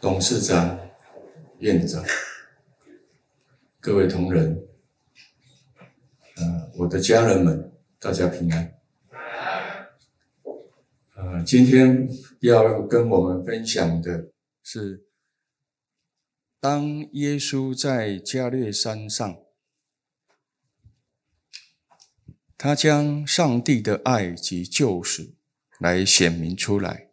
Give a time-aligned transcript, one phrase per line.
[0.00, 0.78] 董事长、
[1.58, 2.04] 院长、
[3.80, 4.64] 各位同仁，
[6.36, 8.78] 呃，我的家人们，大家平安。
[11.16, 12.08] 呃，今天
[12.42, 14.30] 要跟我们分享的
[14.62, 15.04] 是，
[16.60, 19.36] 当耶稣在加略山上，
[22.56, 25.34] 他将上帝的爱及救赎
[25.80, 27.10] 来显明出来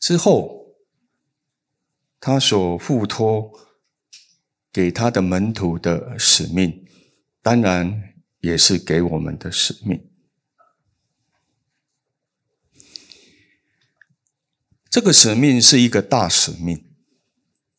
[0.00, 0.65] 之后。
[2.26, 3.52] 他所付托
[4.72, 6.84] 给他的门徒的使命，
[7.40, 10.10] 当然也是给我们的使命。
[14.90, 16.84] 这个使命是一个大使命，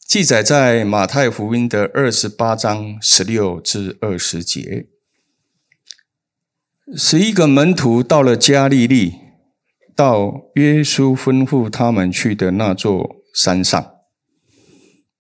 [0.07, 4.87] 记载在马太福音的二十八章十六至二十节。
[6.95, 9.15] 十一个门徒到了加利利，
[9.93, 13.96] 到耶稣吩咐他们去的那座山上。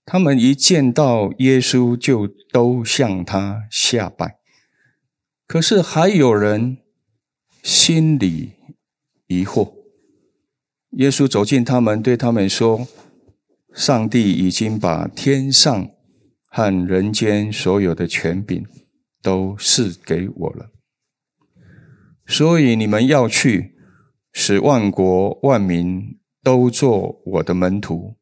[0.09, 4.39] 他们一见到耶稣，就都向他下拜。
[5.45, 6.77] 可是还有人
[7.61, 8.53] 心里
[9.27, 9.73] 疑惑。
[10.91, 12.87] 耶稣走近他们，对他们说
[13.75, 15.89] ：“上帝已经把天上
[16.47, 18.65] 和人间所有的权柄
[19.21, 20.69] 都赐给我了，
[22.25, 23.75] 所以你们要去，
[24.31, 28.15] 使万国万民都做我的门徒，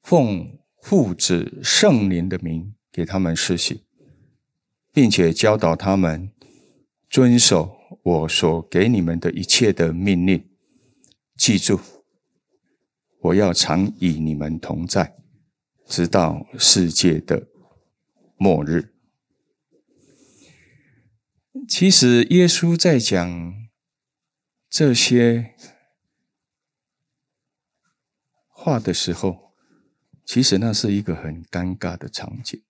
[0.00, 3.86] 奉。”父子圣灵的名给他们施洗，
[4.92, 6.30] 并且教导他们
[7.08, 10.46] 遵守我所给你们的一切的命令。
[11.38, 11.80] 记住，
[13.22, 15.16] 我要常与你们同在，
[15.86, 17.48] 直到世界的
[18.36, 18.92] 末日。
[21.66, 23.54] 其实，耶稣在讲
[24.68, 25.54] 这些
[28.48, 29.43] 话的时候，
[30.24, 32.62] 其实那是一个很尴尬的场景。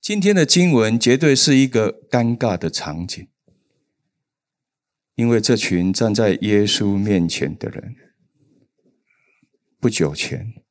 [0.00, 3.26] 今天的经文绝对是一个尴尬的场景，
[5.16, 7.96] 因为这群站在耶稣面前的人，
[9.80, 10.62] 不久前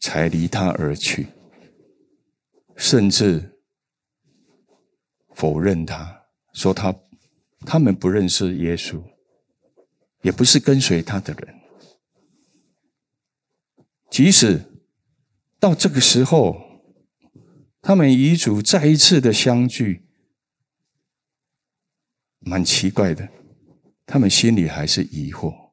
[0.00, 1.26] 才离他而去，
[2.76, 3.60] 甚至
[5.34, 6.24] 否认他，
[6.54, 6.94] 说他
[7.66, 9.04] 他们不认识耶稣，
[10.22, 11.59] 也不是跟随他的人。
[14.10, 14.64] 即使
[15.60, 16.82] 到这个时候，
[17.80, 20.04] 他们与主再一次的相聚，
[22.40, 23.28] 蛮奇怪的，
[24.04, 25.70] 他们心里还是疑惑。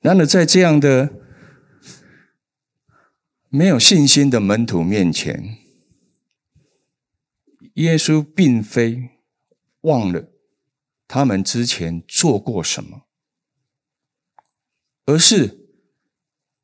[0.00, 1.10] 然而，在这样的
[3.48, 5.56] 没有信心的门徒面前，
[7.74, 9.22] 耶稣并非
[9.80, 10.30] 忘了
[11.08, 13.06] 他们之前做过什么，
[15.06, 15.59] 而是。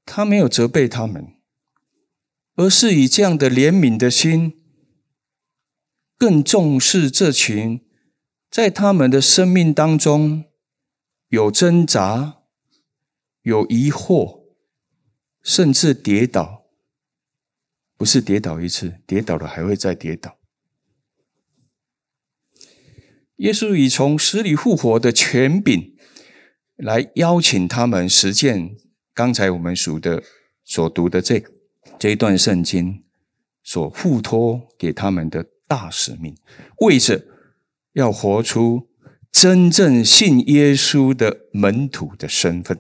[0.06, 1.34] 他没有责备他们，
[2.55, 4.62] 而是以这样的怜悯的心，
[6.17, 7.84] 更重视这群
[8.49, 10.44] 在他们的生命当中
[11.28, 12.44] 有挣扎、
[13.43, 14.44] 有疑惑，
[15.43, 16.65] 甚至跌倒。
[17.99, 20.38] 不是跌倒一次，跌倒了还会再跌倒。
[23.37, 25.97] 耶稣以从死里复活的权柄
[26.77, 28.77] 来邀请他们实践。
[29.16, 30.22] 刚才我们数的
[30.62, 31.43] 所读的这
[31.99, 33.03] 这一段圣经
[33.62, 36.37] 所付托给他们的大使命，
[36.82, 37.25] 为着
[37.94, 38.91] 要活出
[39.32, 42.78] 真正信耶稣的门徒的身份。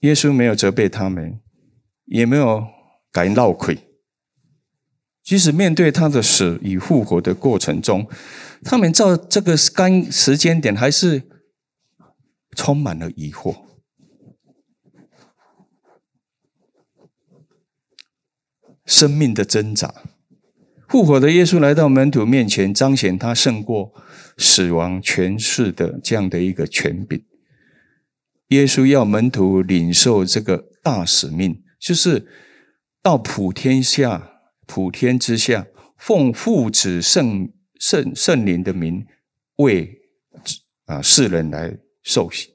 [0.00, 1.38] 耶稣没有责备他们，
[2.06, 2.66] 也没有
[3.12, 3.78] 感到愧。
[5.22, 8.08] 即使面对他的死与复活的过程中，
[8.64, 11.30] 他们照这个干时间点还是。
[12.54, 13.64] 充满了疑惑，
[18.86, 19.92] 生命的挣扎。
[20.88, 23.92] 复活的耶稣来到门徒面前，彰显他胜过
[24.38, 27.24] 死亡权势的这样的一个权柄。
[28.48, 32.28] 耶稣要门徒领受这个大使命，就是
[33.02, 35.66] 到普天下、普天之下，
[35.96, 39.04] 奉父子圣圣圣灵的名，
[39.56, 40.02] 为
[40.84, 41.78] 啊世人来。
[42.04, 42.50] 受洗，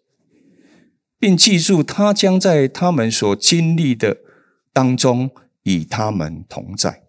[1.17, 4.19] 并记住他将在他们所经历的
[4.71, 5.31] 当中
[5.63, 7.01] 与他们同在。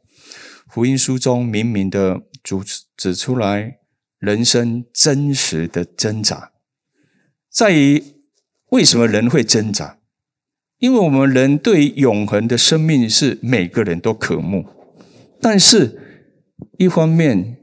[0.67, 2.65] 福音书中明明的主
[2.97, 3.81] 指出来，
[4.19, 6.53] 人生真实的挣扎，
[7.51, 8.03] 在于
[8.71, 9.99] 为什么人会挣扎？
[10.79, 14.67] 因为我们人对永恒的生命是每个人都渴慕，
[15.43, 16.33] 但是
[16.79, 17.59] 一方面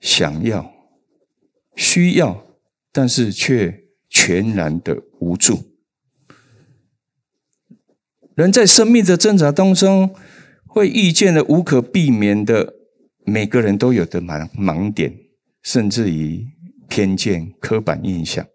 [0.00, 0.72] 想要。
[1.76, 2.43] 需要，
[2.94, 5.74] 但是却全然的无助。
[8.36, 10.14] 人在生命的挣扎当中，
[10.64, 12.74] 会遇见的无可避免的，
[13.26, 15.12] 每个人都有的盲盲点，
[15.60, 16.46] 甚至于
[16.88, 18.46] 偏见、刻板印象。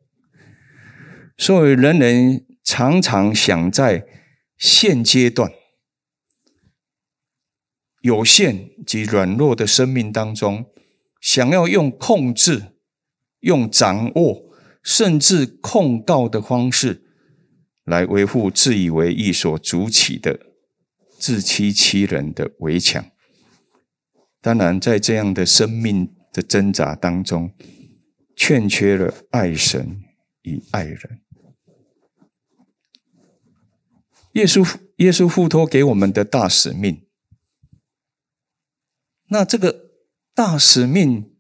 [1.38, 4.06] 所以，人人常常想在
[4.58, 5.52] 现阶段
[8.02, 10.66] 有限及软弱的生命当中，
[11.20, 12.79] 想要用控制、
[13.42, 14.52] 用掌握，
[14.84, 17.06] 甚至控告的方式。
[17.86, 20.40] 来维护自以为义所筑起的
[21.18, 23.04] 自欺欺人的围墙。
[24.42, 27.52] 当然，在这样的生命的挣扎当中，
[28.36, 30.04] 欠缺了爱神
[30.44, 31.22] 与爱人。
[34.34, 37.08] 耶稣，耶稣付托给我们的大使命。
[39.30, 39.90] 那这个
[40.36, 41.34] 大使命，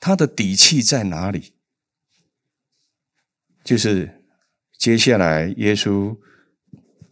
[0.00, 1.52] 他的底气在哪里？
[3.64, 4.14] 就是。
[4.78, 6.18] 接下来，耶稣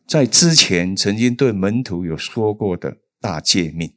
[0.07, 3.95] 在之前曾经对门徒有说过的大诫命。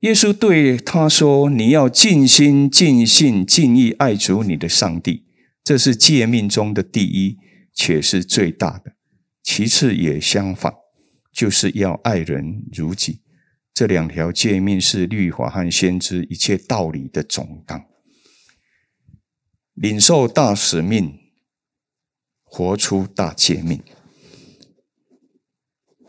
[0.00, 5.26] 耶稣对他说：“你要尽心、尽性、尽意爱主你的上帝，
[5.62, 7.36] 这是诫命中的第一，
[7.74, 8.94] 且是最大的。
[9.42, 10.72] 其次也相反，
[11.30, 13.20] 就是要爱人如己。
[13.72, 17.84] 这两条诫命是律法和先知一切道理的总纲。
[19.74, 21.18] 领受大使命。”
[22.54, 23.80] 活出大诫命。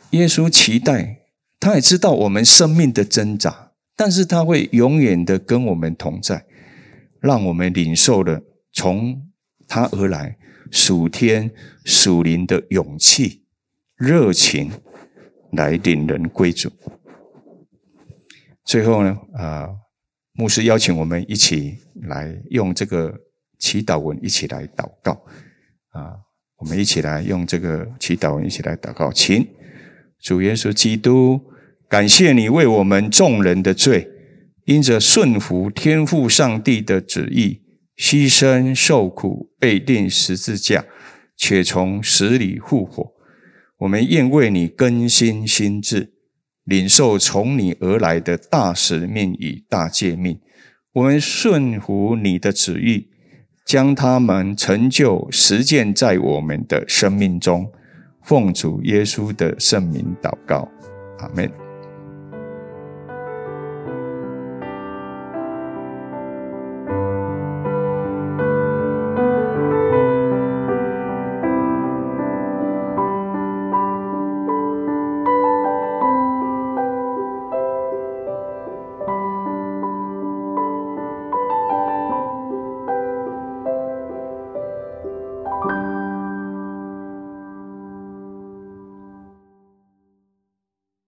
[0.09, 1.21] 耶稣期待，
[1.57, 6.45] 他也知道我们生命的挣扎，但是他会永远的跟我们同在，
[7.21, 8.41] 让我们领受了
[8.73, 9.31] 从
[9.69, 10.37] 他而来
[10.69, 11.49] 属天
[11.85, 13.45] 属灵的勇气、
[13.95, 14.69] 热情，
[15.53, 16.69] 来领人归主。
[18.65, 19.69] 最后呢，啊，
[20.33, 23.13] 牧师邀请我们一起来用这个
[23.59, 25.11] 祈祷文一起来祷告，
[25.89, 26.13] 啊。
[26.57, 29.11] 我们一起来用这个祈祷文，一起来祷告。
[29.11, 29.45] 请
[30.21, 31.41] 主耶稣基督，
[31.89, 34.07] 感谢你为我们众人的罪，
[34.63, 37.63] 因着顺服天父上帝的旨意，
[37.97, 40.85] 牺牲受苦，被钉十字架，
[41.35, 43.11] 且从死里复活。
[43.79, 46.12] 我们愿为你更新心智，
[46.63, 50.39] 领受从你而来的大使命与大诫命。
[50.93, 53.09] 我们顺服你的旨意。
[53.65, 57.71] 将他们成就实践在我们的生命中，
[58.21, 60.67] 奉主耶稣的圣名祷告，
[61.19, 61.72] 阿门。